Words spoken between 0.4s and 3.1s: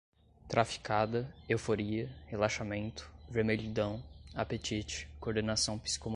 traficada, euforia, relaxamento,